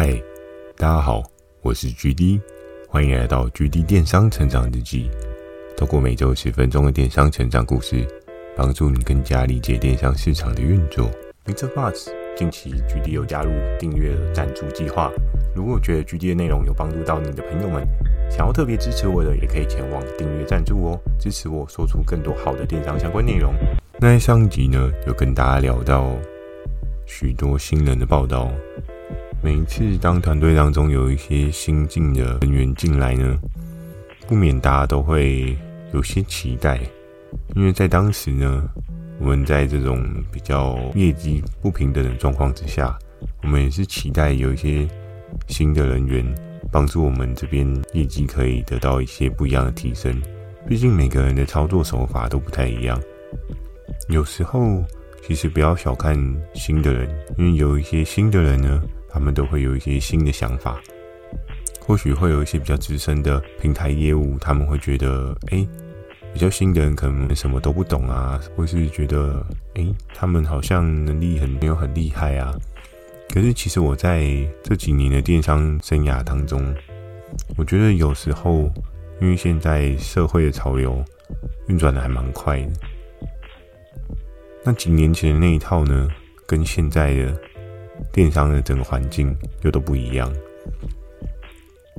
[0.00, 0.12] 嗨，
[0.76, 1.24] 大家好，
[1.60, 2.40] 我是 GD，
[2.88, 5.10] 欢迎来到 GD 电商成长日记。
[5.76, 8.06] 透过每周十分钟的电商成长故事，
[8.56, 11.10] 帮助你更加理解电商市场的运作。
[11.46, 15.10] MixerBox 近期 GD 有加入订阅赞助计划，
[15.52, 17.84] 如果觉得 GD 的内容有帮助到你的朋友们，
[18.30, 23.52] 想要特别支持我的，也可以前往订阅赞助哦，支持我说出更多好的电商相关内容。
[23.94, 26.16] 那在上集呢，有跟大家聊到
[27.04, 28.48] 许多新人的报道。
[29.48, 33.34] 每一次当团队当中有一些新进的人员进来呢，
[34.26, 35.56] 不免大家都会
[35.94, 36.78] 有些期待，
[37.56, 38.68] 因为在当时呢，
[39.18, 42.94] 我们在这种比较业绩不平等的状况之下，
[43.42, 44.86] 我们也是期待有一些
[45.46, 46.22] 新的人员
[46.70, 50.14] 帮助我们这边业绩可以得到一些不一样的提升。
[50.68, 53.00] 毕竟每个人的操作手法都不太一样，
[54.10, 54.84] 有时候
[55.26, 56.14] 其实不要小看
[56.52, 58.82] 新的人，因为有一些新的人呢。
[59.10, 60.80] 他们都会有一些新的想法，
[61.80, 65.66] 或许会有一些比较资深的平台业务，他们会觉得，哎，
[66.32, 72.54] 比较新的人可能什么都不懂啊，或是觉得，哎，他们好像能力很没有很厉害啊。
[73.30, 74.26] 可是其实我在
[74.62, 76.74] 这几年的电商生涯当中，
[77.56, 78.70] 我觉得有时候，
[79.20, 81.04] 因为现在社会的潮流
[81.66, 82.70] 运转的还蛮快的，
[84.64, 86.08] 那几年前的那一套呢，
[86.46, 87.40] 跟现在的。
[88.12, 90.32] 电商的整个环境又都不一样，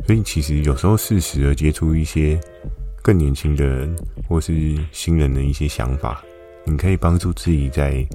[0.05, 2.39] 所以其实有时候适时的接触一些
[3.02, 3.95] 更年轻的人
[4.27, 6.23] 或是新人的一些想法，
[6.66, 8.05] 你可以帮助自己在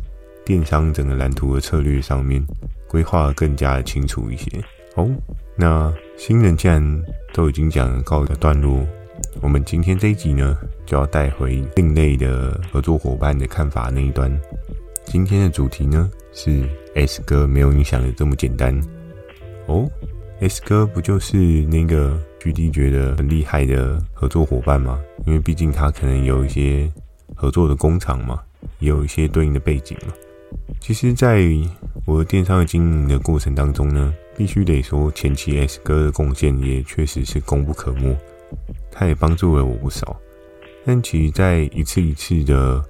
[0.45, 2.45] 电商整个蓝图的策略上面
[2.89, 4.51] 规划得更加的清楚一些。
[4.97, 5.11] 哦，
[5.57, 8.87] 那新人既然都已经讲告一个段落，
[9.41, 14.31] 我们今天这一集呢，就要带回另类的合作伙伴的看法那一端。
[15.07, 18.79] 今天的主题呢，是 S 哥没有你想的这么简单
[19.67, 19.89] 哦。
[20.41, 25.01] S 哥不就是那个 GD 觉得很厉害的合作伙伴吗？
[25.27, 26.91] 因为毕竟他可能有一些
[27.35, 28.43] 合作的工厂嘛，
[28.79, 30.13] 也有一些对应的背景嘛。
[30.81, 31.49] 其实，在
[32.05, 38.17] 我的电商经营的过程当中呢，必须得说前期 S 哥的贡献也确实是功不可没，
[38.91, 40.17] 他也帮助了我不少。
[40.85, 42.85] 但其实，在一次一次的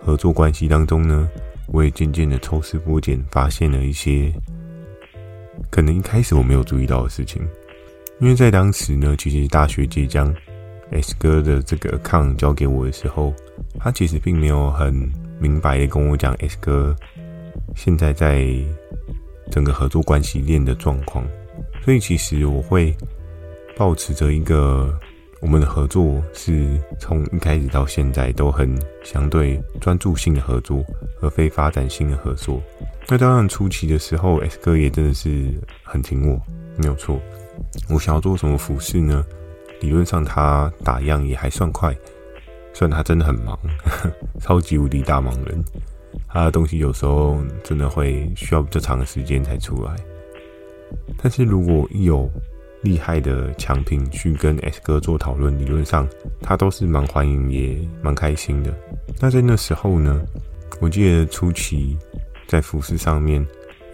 [0.00, 1.28] 合作关系当中呢，
[1.66, 4.32] 我也渐渐的抽丝剥茧，发现了一些
[5.70, 7.42] 可能一开始我没有注意到的事情。
[8.20, 10.32] 因为在当时呢，其实大学姐将
[10.90, 13.34] S 哥的这个 account 交给我的时候，
[13.78, 14.94] 他其实并没有很
[15.40, 16.94] 明白的跟我讲 S 哥
[17.74, 18.46] 现在在
[19.50, 21.26] 整个合作关系链的状况，
[21.84, 22.94] 所以其实我会
[23.76, 24.98] 保持着一个。
[25.44, 30.82] 我们的合作是从一开始到现在都很相对专注性的合作，
[31.20, 32.62] 而非发展性的合作。
[33.06, 36.40] 那当然初期的时候，S 哥也真的是很挺我，
[36.78, 37.20] 没有错。
[37.90, 39.22] 我想要做什么服饰呢？
[39.82, 41.94] 理论上他打样也还算快，
[42.72, 43.58] 虽然他真的很忙，
[44.40, 45.62] 超级无敌大忙人。
[46.26, 49.94] 他的东西有时候真的会需要比较长的时间才出来。
[51.18, 52.30] 但是如果一有
[52.84, 56.06] 厉害的强品去跟 S 哥做讨论，理论上
[56.42, 58.72] 他都是蛮欢迎，也蛮开心的。
[59.18, 60.22] 那在那时候呢，
[60.80, 61.96] 我记得初期
[62.46, 63.44] 在服饰上面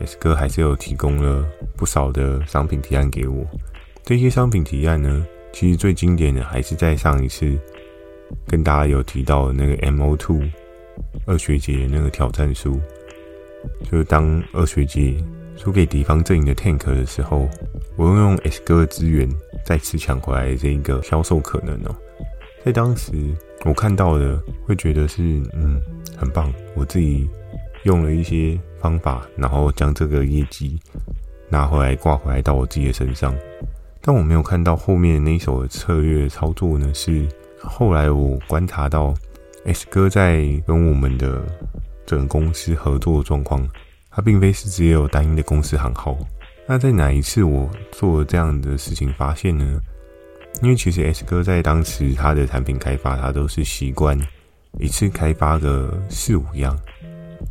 [0.01, 1.47] ，S 哥还是有提供了
[1.77, 3.47] 不少的商品提案给我。
[4.03, 7.57] 这些商品提案呢，其实最经典的还是在上一次
[8.49, 10.51] 跟大家有提到的那个 MO2
[11.27, 12.81] 二学姐那个挑战书，
[13.89, 15.15] 就是当二学姐。
[15.63, 17.47] 输给敌方阵营的 tank 的时候，
[17.95, 19.29] 我又用 S 哥的资源
[19.63, 21.95] 再次抢回来这一个销售可能哦。
[22.65, 23.13] 在当时
[23.67, 25.23] 我看到的，会觉得是
[25.53, 25.79] 嗯
[26.17, 26.51] 很棒。
[26.75, 27.29] 我自己
[27.83, 30.81] 用了一些方法，然后将这个业绩
[31.51, 33.35] 拿回来挂回来到我自己的身上。
[34.01, 37.29] 但我没有看到后面那一手的策略操作呢，是
[37.59, 39.13] 后来我观察到
[39.67, 41.43] S 哥在跟我们的
[42.07, 43.69] 整个公司合作状况。
[44.11, 46.19] 它并非是只有单一的公司行号。
[46.67, 49.81] 那在哪一次我做这样的事情发现呢？
[50.63, 54.19] 因为其实 S 哥在当时他的产品开发，他都是习惯
[54.79, 56.77] 一次开发个四五样，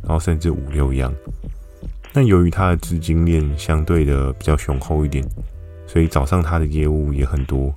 [0.02, 1.12] 然后甚至五六样。
[2.12, 5.24] 那由于他的资金链相对的比较雄厚一点，
[5.86, 7.74] 所以找上他的业务也很多。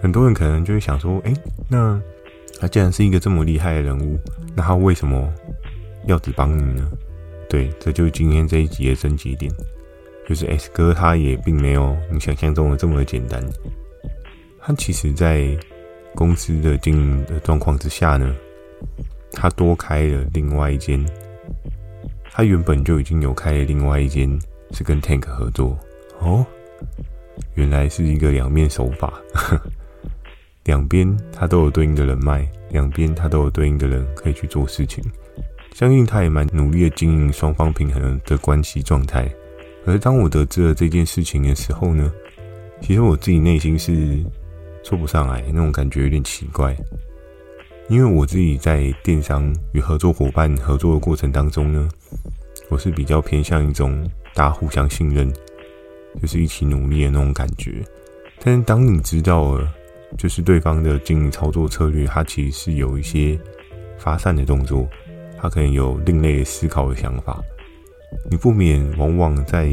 [0.00, 1.32] 很多人可能就会想说：哎，
[1.68, 2.00] 那
[2.60, 4.18] 他既然是一个这么厉害的人物，
[4.54, 5.32] 那他为什么
[6.06, 6.88] 要只帮你呢？
[7.48, 9.50] 对，这就是今天这一集的升级点，
[10.28, 13.42] 就是 S 哥他也并没有你想象中的这么的简单。
[14.60, 15.56] 他其实，在
[16.14, 18.36] 公司的经营的状况之下呢，
[19.32, 21.02] 他多开了另外一间，
[22.30, 24.38] 他原本就已经有开了另外一间
[24.72, 25.78] 是跟 Tank 合作
[26.18, 26.44] 哦，
[27.54, 29.14] 原来是一个两面手法，
[30.64, 35.02] 两边他都有对应的人脉，两边他都有对应的人可以去做事情。
[35.78, 39.32] 相信他也蛮努力的经营双方平衡的关系状态。
[39.86, 42.12] 而当我得知了这件事情的时候呢，
[42.80, 44.18] 其实我自己内心是
[44.82, 46.76] 说不上来，那种感觉有点奇怪。
[47.88, 51.88] 因为我自己在电商与合作伙伴合作的过程当中呢，
[52.70, 54.04] 我是比较偏向一种
[54.34, 55.32] 大家互相信任，
[56.20, 57.84] 就是一起努力的那种感觉。
[58.42, 59.72] 但是当你知道了，
[60.18, 63.38] 就是对方的经营操作策略，它其实是有一些
[63.96, 64.84] 发散的动作，
[65.40, 67.40] 他可能有另类思考的想法，
[68.30, 69.66] 你不免往往在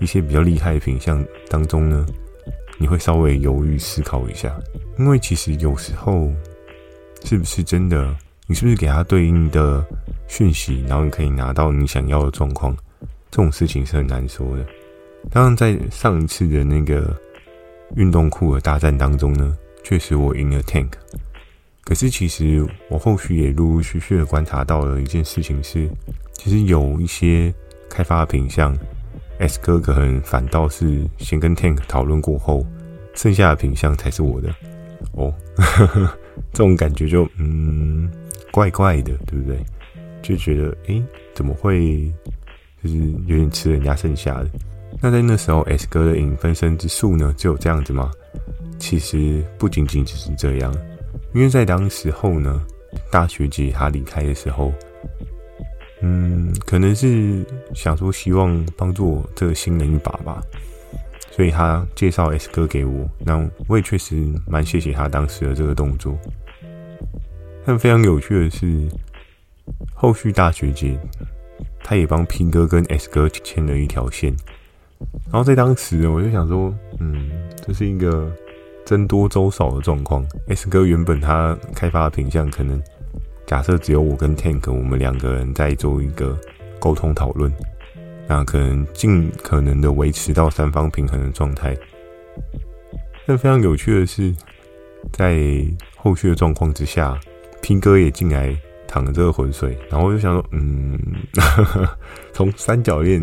[0.00, 2.04] 一些比较厉害的品相当中呢，
[2.78, 4.54] 你会稍微犹豫思考一下，
[4.98, 6.30] 因为其实有时候。
[7.26, 8.14] 是不是真的？
[8.46, 9.82] 你是不是给他对应的
[10.28, 12.76] 讯息，然后你可以拿到你想要的状况？
[13.30, 14.66] 这种事情是很难说的。
[15.30, 17.18] 当然，在上一次的那个
[17.96, 20.90] 运动裤的大战当中呢，确实我赢了 Tank。
[21.84, 25.88] 可是，其实我后续也陆陆续续的观察到了一件事情是，
[26.32, 27.52] 其实有一些
[27.90, 28.76] 开发的品相
[29.38, 32.66] ，S 哥可能反倒是先跟 Tank 讨论过后，
[33.14, 34.48] 剩下的品相才是我的。
[35.12, 35.32] 哦。
[35.56, 36.18] 呵 呵
[36.52, 38.10] 这种感觉就嗯
[38.50, 39.58] 怪怪的，对不对？
[40.22, 41.02] 就觉得诶，
[41.34, 42.10] 怎么会
[42.82, 42.96] 就是
[43.26, 44.48] 有点吃人家剩下的？
[45.02, 48.10] 那在那时候，S 哥的影分身之术呢，只有这样子吗？
[48.78, 50.74] 其实不仅仅只是这样，
[51.34, 52.64] 因为在当时候呢，
[53.10, 54.72] 大学姐她离开的时候，
[56.00, 57.44] 嗯，可能是
[57.74, 60.40] 想说希望帮助我这个新人一把吧。
[61.32, 66.16] 所以她介绍 S 哥给我，那我也确实蛮谢谢他当时的这个动作。
[67.66, 68.88] 但非常有趣的是，
[69.92, 70.96] 后续大学姐
[71.82, 74.32] 她也帮 P 哥跟 S 哥牵了一条线。
[75.24, 77.28] 然后在当时，我就想说，嗯，
[77.66, 78.30] 这是一个
[78.86, 80.26] 僧多粥少的状况。
[80.48, 82.82] S 哥原本他开发的品项，可能
[83.46, 86.38] 假设只有我跟 Tank 我们两个人在做一个
[86.78, 87.52] 沟通讨论。
[88.26, 91.76] 那可能尽可能的维持到三方平衡的状态。
[93.26, 94.34] 但非常有趣的是，
[95.12, 95.62] 在
[95.96, 97.20] 后续的状况之下，
[97.60, 98.56] 拼哥也进来
[98.86, 100.98] 淌了这个浑水，然后我就想说，嗯，
[102.32, 103.22] 从三角恋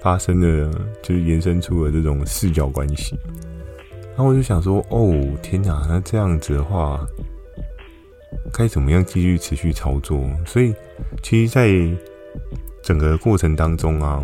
[0.00, 0.70] 发生的，
[1.02, 3.18] 就是延伸出了这种四角关系。
[4.14, 5.10] 然后我就想说，哦，
[5.42, 7.00] 天哪，那这样子的话，
[8.52, 10.20] 该怎么样继续持续操作？
[10.46, 10.74] 所以，
[11.22, 11.70] 其实，在
[12.82, 14.22] 整个过程当中啊，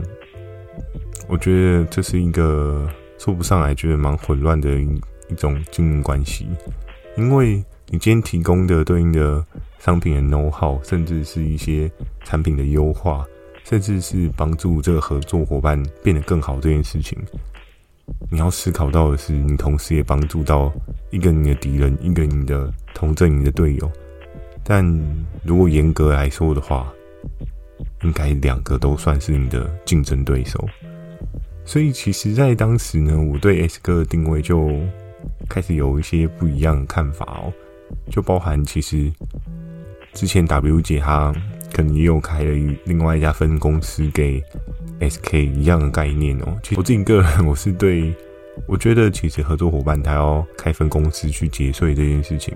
[1.26, 2.86] 我觉得这是一个
[3.18, 5.00] 说不上来，觉得蛮混乱的一
[5.30, 6.46] 一种经营关系。
[7.16, 7.56] 因为
[7.86, 9.44] 你今天提供的对应的
[9.78, 11.90] 商品的 know how，甚至是一些
[12.24, 13.26] 产品的优化，
[13.64, 17.18] 甚至是帮助这个合作伙伴变得更好这件事情，
[18.30, 20.72] 你要思考到的是，你同时也帮助到
[21.10, 23.90] 一个你的敌人，一个你的同阵营的队友。
[24.64, 24.84] 但
[25.42, 26.92] 如果严格来说的话，
[28.02, 30.62] 应该两个都算是你的竞争对手，
[31.64, 34.70] 所以其实，在当时呢，我对 S 哥的定位就
[35.48, 37.52] 开始有一些不一样的看法哦，
[38.10, 39.10] 就包含其实
[40.12, 41.32] 之前 W 姐她
[41.72, 44.42] 可能也有开了另外一家分公司给
[45.00, 46.58] SK 一样的概念哦。
[46.62, 48.14] 其实我自己个人， 我是对，
[48.66, 52.54] 我觉得其实合作伙伴他要开分公司去节税这件事情，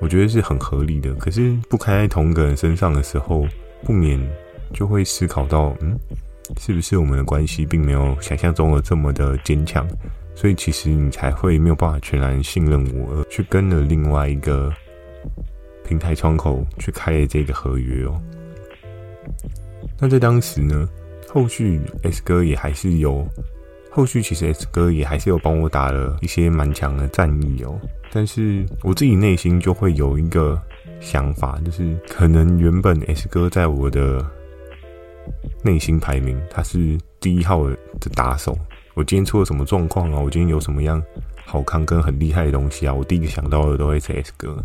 [0.00, 1.14] 我觉得是很合理的。
[1.14, 3.46] 可是不开在同一个人身上的时候，
[3.84, 4.20] 不免。
[4.74, 5.98] 就会思考到，嗯，
[6.60, 9.88] 是不是我们的关系并没有想象中的这么的坚强，
[10.34, 14.70] 所以其实你才会没有办法全然信任我，而去跟了另外一个
[15.86, 18.20] 平台窗口去开了这个合约哦。
[19.98, 20.88] 那在当时呢，
[21.28, 23.26] 后续 S 哥也还是有，
[23.90, 27.78] 后续其实 S 哥也还是有帮我打了一些蛮强的战役哦，
[28.12, 30.60] 但是我自己内心就会有一个
[31.00, 34.24] 想法，就是可能原本 S 哥在我的。
[35.62, 37.76] 内心排名，他是第一号的
[38.14, 38.56] 打手。
[38.94, 40.18] 我今天出了什么状况啊？
[40.18, 41.02] 我今天有什么样
[41.44, 42.94] 好看跟很厉害的东西啊？
[42.94, 44.56] 我第一个想到的都会是 S 哥。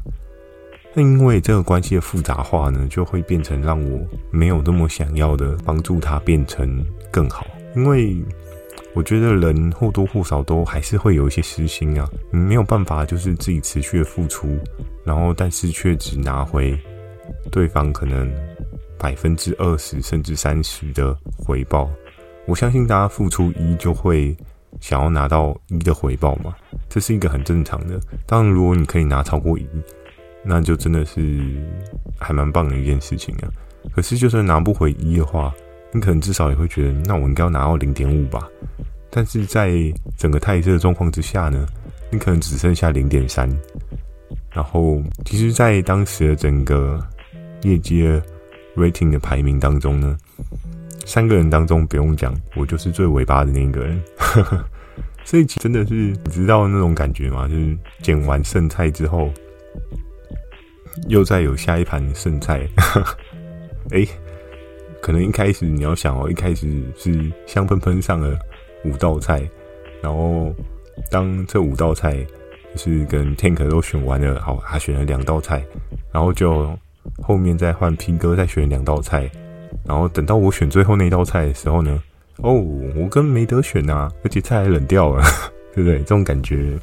[0.93, 3.99] 那因为这个关系的复杂化呢，就会变成让我
[4.31, 7.45] 没有那么想要的帮助他变成更好。
[7.75, 8.15] 因为
[8.93, 14.57] 我觉得人或多或少都还是会有一些私心啊，没有办法就是自己持续的付出，
[15.03, 16.79] 然后但是却只拿回
[17.51, 18.31] 对方可能。
[18.95, 21.91] 百分之二十甚至三十的回报，
[22.45, 24.33] 我相信大家付出一就会
[24.79, 26.55] 想要拿到一的回报嘛，
[26.87, 27.99] 这是一个很正常的。
[28.25, 29.67] 当然，如果你可以拿超过一，
[30.43, 31.41] 那就真的是
[32.19, 33.47] 还蛮棒的一件事情啊。
[33.93, 35.53] 可是，就算拿不回一的话，
[35.91, 38.47] 你可能至少也会觉得，那我应该要拿到零点五吧。
[39.09, 39.71] 但是在
[40.17, 41.65] 整个太热的状况之下呢，
[42.09, 43.49] 你可能只剩下零点三。
[44.51, 46.99] 然后，其实，在当时的整个
[47.63, 48.21] 业界
[48.75, 50.17] rating 的排名当中呢，
[51.05, 54.01] 三个人当中不用讲，我就是最尾巴的那一个人。
[55.25, 57.47] 所以，真的是你知道那种感觉吗？
[57.47, 59.31] 就是捡完剩菜之后，
[61.07, 62.67] 又再有下一盘剩菜。
[63.91, 64.05] 哎，
[65.01, 68.37] 可能一开始你要想哦，一开始是香喷喷上了
[68.85, 69.47] 五道菜，
[70.01, 70.53] 然后
[71.09, 72.25] 当这五道菜。
[72.75, 75.63] 就是跟 Tank 都选完了，好，他选了两道菜，
[76.11, 76.75] 然后就
[77.21, 79.29] 后面再换 P 哥再选两道菜，
[79.85, 82.01] 然后等到我选最后那道菜的时候呢，
[82.37, 85.23] 哦，我根本没得选啊，而且菜还冷掉了，
[85.75, 85.99] 对不对？
[85.99, 86.75] 这种感觉，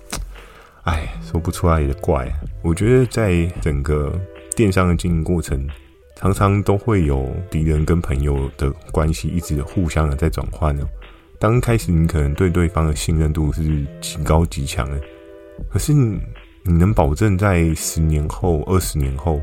[0.85, 2.31] 哎，说不出来也怪。
[2.63, 4.19] 我觉得在整个
[4.57, 5.69] 电商的经营过程，
[6.17, 10.87] 常常都会有敌人跟朋友的关系一直互相的在转换呢。
[11.39, 15.01] 当开始你可能对对方的信任度是极高极强的。
[15.71, 16.21] 可是你，
[16.65, 19.41] 你能保证在十年后、二十年后，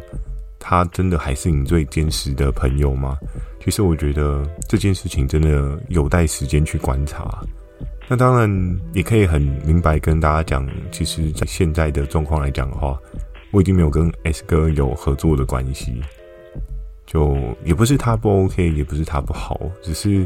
[0.60, 3.18] 他真的还是你最坚实的朋友吗？
[3.64, 7.44] 其实我觉得这件事情真的有待时间去观察。
[8.08, 12.98] 那当然也可以很明白跟大家讲，其实，在现在的状况来讲的话，
[13.52, 16.02] 我已经没有跟 S 哥有合作的关系，
[17.06, 20.26] 就也不是他不 OK，也不是他不好，只是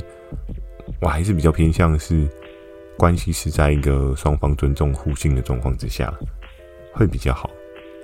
[1.00, 2.28] 我还是比较偏向是。
[2.98, 6.14] 关系是在一个双方尊重、互信的状况之下，
[6.94, 7.50] 会比较好。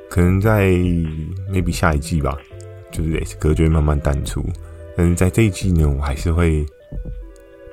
[0.10, 0.72] 可能在
[1.52, 2.36] maybe 下一季吧，
[2.92, 4.44] 就是 S 哥就会慢慢淡出。
[4.96, 6.66] 但是在这一季呢，我还是会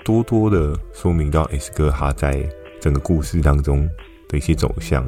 [0.05, 2.49] 多多的说明到 S 哥他在
[2.81, 3.89] 整个故事当中
[4.29, 5.05] 的一些走向。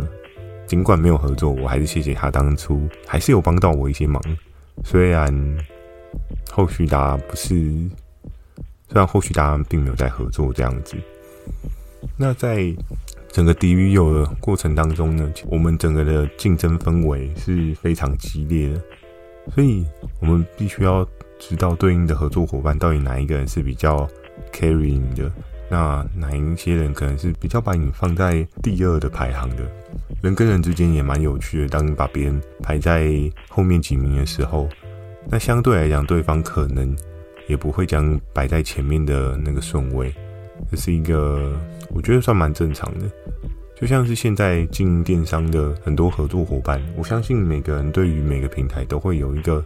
[0.66, 4.20] 尽管没有合作，我还是谢谢他当初还是有帮到我一些忙。
[4.82, 5.32] 虽然
[6.50, 7.54] 后续大家不是，
[8.88, 10.96] 虽然后续大家并没有在合作这样子。
[12.16, 12.74] 那在
[13.28, 18.82] 整个敌与友的过程当中呢，我们整个的竞争氛围是非常激烈的，
[19.54, 19.86] 所以
[20.20, 21.06] 我们必须要
[21.38, 24.08] 知道对应的合作伙伴到底哪一个人是比较
[24.52, 25.30] carrying 的，
[25.70, 29.70] 那哪一些人可能是比较把你放在第二的排行的。
[30.22, 33.10] 人跟人之间也蛮有趣的，当你把别人排在
[33.48, 34.68] 后面几名的时候，
[35.28, 36.96] 那相对来讲，对方可能
[37.48, 40.14] 也不会将摆在前面的那个顺位。
[40.70, 41.52] 这是一个。
[41.90, 43.08] 我觉得算蛮正常的，
[43.76, 49.64] 就像是现在经营电商的很多合作伙伴，我相信每个人对于每个平台都会有一个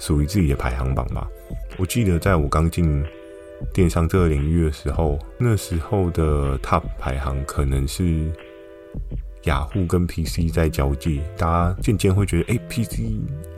[0.00, 1.28] 属于自己的排行榜吧。
[1.76, 3.02] 我记得在我刚进
[3.72, 8.30] 电商这个领域的时候，那时候的 Top 排行可能是
[9.44, 13.02] 雅虎跟 PC 在交界，大家渐渐会觉得，哎，PC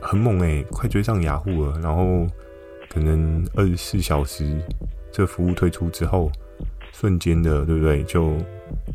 [0.01, 1.79] 很猛哎，快追上雅虎了。
[1.81, 2.27] 然后
[2.89, 4.59] 可能二十四小时
[5.11, 6.31] 这服务推出之后。
[6.93, 8.03] 瞬间的，对不对？
[8.05, 8.35] 就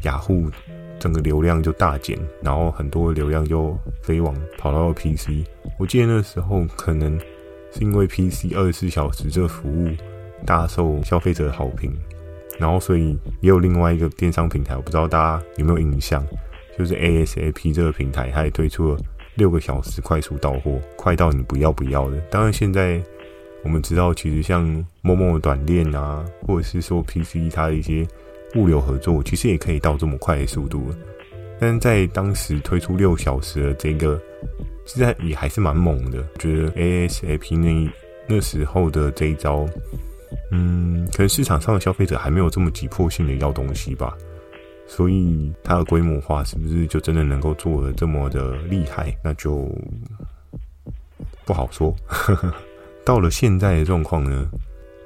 [0.03, 0.51] 雅虎
[0.99, 5.47] 整个流量就大减，然后很多流量就飞往跑到了 PC。
[5.79, 7.17] 我记得那时候可能
[7.71, 9.89] 是因为 PC 二十四小时这服务
[10.47, 11.93] 大受消费者的好评，
[12.59, 16.27] 然后所以也有另外一个电商平台，我不知道大家有没有印象，
[16.79, 18.99] 就是 ASAP 这个平台，它也推出了
[19.35, 22.19] 六个小时快速到货，快到你不要不要的。
[22.31, 23.03] 当然现在。
[23.65, 24.67] 我们知道，其实像
[25.05, 28.05] Momo 的短链啊，或者是说 PC 它的一些
[28.57, 30.93] 物流合作，其实也可以到这么快的速度。
[31.61, 34.21] 但在当时推出六小时的这个，
[34.85, 36.27] 现在也还是蛮猛的。
[36.41, 37.93] 觉得 ASAP 那
[38.27, 39.65] 那时候的这一招，
[40.51, 44.17] 嗯，可能市场上的消费者还没有这么急迫性的要东西吧，
[44.87, 49.15] 所以它的规模化是不是就真的能够做得这么的厉害？
[49.23, 49.71] 那就
[51.45, 51.95] 不好说。
[53.05, 54.49] 到了现在的状况呢？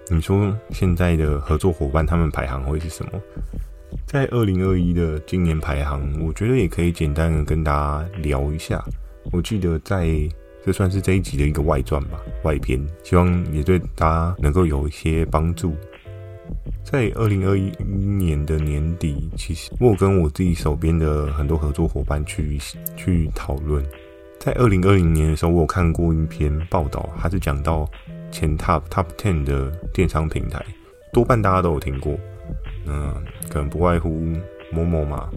[0.09, 3.13] 你说现在的合作伙伴他们排行会是什么？
[4.07, 8.85] 在二零二一的今年排行，我觉得也可以简单的跟大家聊一下。
[9.33, 10.07] 我记得在
[10.67, 15.77] 这算是这一集的一个外传吧，外篇，希望也对大家能够有一些帮助。
[16.83, 22.59] 在二零二一年的年底，其实我有跟我自己手边的很多合作伙伴去
[22.97, 23.81] 去讨论。
[24.41, 27.89] 在二零二零年的时候，我有看过一篇报道，它是讲到
[28.33, 30.61] 前 top top ten 的电商平台，
[31.13, 32.19] 多半大家都有听过。
[32.87, 33.15] 嗯，
[33.49, 34.21] 可能不外乎
[34.73, 35.31] 某某嘛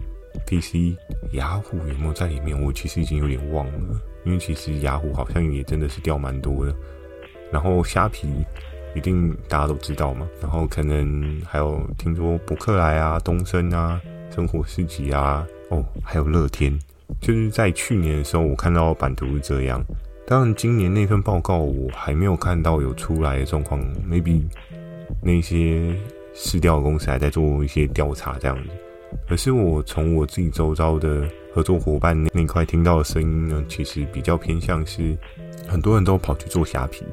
[0.48, 0.95] ，PC、
[1.33, 2.59] 雅虎有没有在里面？
[2.59, 6.75] 我其实已经有点忘了，因为其实雅虎好像也真的是掉蛮多的。
[7.51, 8.27] 然后虾皮
[8.95, 13.99] 一定大家都知道嘛，然后可能还有听说博客来啊、东森啊、
[14.33, 16.77] 生活市集啊，哦，还有乐天。
[17.19, 19.83] 就是在去年的时候，我看到版图是这样。
[20.27, 24.43] 当然，今年那份报告我还没有看到有出来的状况，maybe
[25.23, 25.95] 那些
[26.35, 28.69] 市调公司还在做一些调查这样子。
[29.27, 35.17] 可是我从我自己周遭的合作伙伴那块听到的声音呢，其实比较偏向是
[35.67, 37.03] 很多人都跑去做虾皮，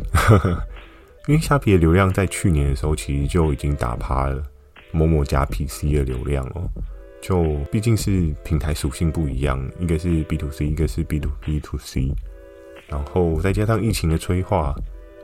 [1.26, 4.42] 因为虾皮的流量在去年的时候其实就已经打趴了
[4.92, 6.68] momo 加 PC 的流量哦。
[7.22, 12.12] 就毕竟是平台属性不一样，一个是 B to C，一个是 B to B to C，
[12.86, 14.74] 然后再加上疫情的催化，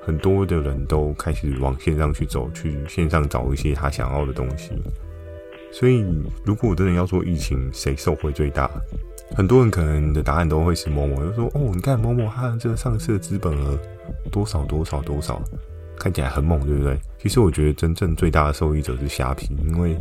[0.01, 4.73] 很多的人都开始往线上去走，去线上找一些他想要的东西。
[5.73, 6.05] 所以，
[6.45, 8.71] 如果我真的要说疫情谁受惠最大，
[9.35, 13.79] 很多人可能的答案都会是 momo，就说哦，你看 momo 它这个上市的资本额
[14.31, 15.43] 多少多少多少，
[15.99, 16.99] 看起来很猛，对不对？
[17.19, 19.97] 其实我觉得真正最大的受益者是虾皮，因为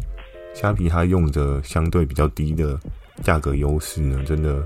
[0.54, 2.78] 虾皮它用着相对比较低的
[3.24, 4.62] 价格优势呢，真的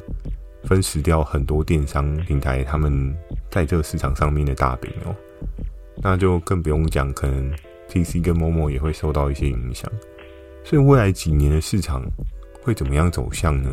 [0.64, 3.16] 分食掉很多电商平台他们
[3.52, 5.16] 在这个市场上面的大饼哦。
[6.02, 7.52] 那就更不用讲，可能
[7.90, 9.90] PC 跟 momo 也会受到一些影响。
[10.66, 12.04] 所以未来几年的市场
[12.64, 13.70] 会怎么样走向呢？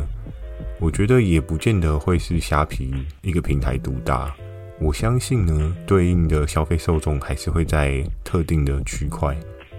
[0.79, 4.31] 我觉得也不见得会是虾皮一个平台独大。
[4.79, 9.35] 我相信呢，对应的消费受众还是会在特定的区块。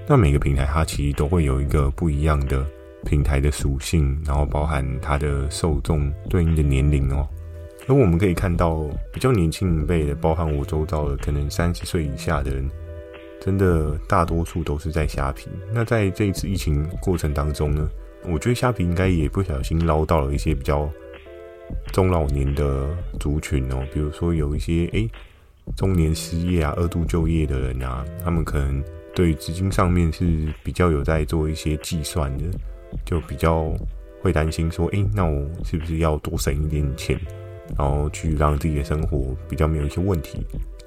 [0.08, 2.66] 那每个平台它其实都会有一个不一样的
[3.04, 7.28] 平台的属性，然后包含它的受众对应的年龄哦。
[7.86, 12.68] 而我们可以看到比较年轻一辈的，包含我周遭的可能三十岁以下的人。
[13.44, 15.50] 真的大多数都是在虾皮。
[15.70, 17.86] 那在这一次疫情过程当中呢，
[18.24, 20.88] 我觉得虾皮应该也不小心捞到了一些比较
[21.92, 22.88] 中老年的
[23.20, 25.10] 族群哦，比如说有一些诶
[25.76, 28.82] 中年失业啊、二度就业的人啊，他们可能
[29.14, 32.44] 对资金上面是比较有在做一些计算的，
[33.04, 33.70] 就比较
[34.22, 37.20] 会担心说，诶，那我是不是要多省一点钱，
[37.76, 40.46] 然后去让自己的生活比较没有一些问题。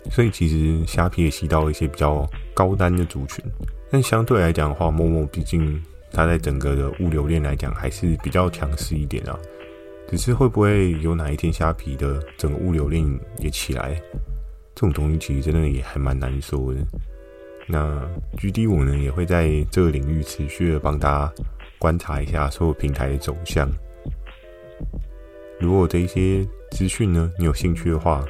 [0.09, 3.45] 所以其实虾皮也吸到一些比较高单的族群，
[3.91, 5.79] 但相对来讲的话，momo 毕竟
[6.11, 9.37] 它在整个的物流链来讲还是比较强势一点啊。
[10.07, 13.05] 只是会不会有哪一天虾皮的整个物流链
[13.37, 14.01] 也起来，
[14.73, 16.79] 这种东西其实真的也还蛮难说的。
[17.67, 18.01] 那
[18.37, 21.33] GD 我呢也会在这个领域持续的帮大家
[21.77, 23.71] 观察一下所有平台的走向。
[25.59, 28.25] 如果这一些资讯呢你有兴趣的话，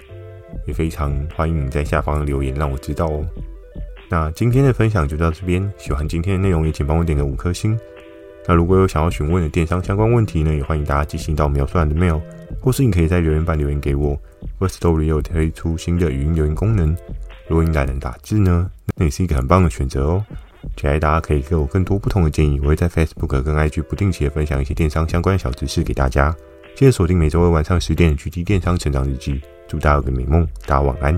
[0.66, 3.26] 也非常欢迎你在下方留言，让我知道哦。
[4.10, 7.78] 那今天的分享就到这边，喜欢今天的内容也请帮我点个五颗星。
[8.48, 12.22] 那如果有想要询问的电商相关问题呢，也欢迎大家寄信到描述栏的 mail，
[12.62, 14.18] 或是你可以在留言板留言给我。
[14.60, 16.96] Firstory 有推出新的语音留言功能，
[17.50, 20.26] 如果你懒得打字呢，那也是一个很棒的选择哦。
[20.78, 26.34] 期待大家可以给我更多不同的建议，我会在 Facebook 跟 IG 不定期的分享一些电商相关小知识给大家。
[26.76, 29.42] 记得锁定每周二晚上十点的 GD 电商成长日记。
[29.68, 31.14] 祝大家有个美梦，大家晚安。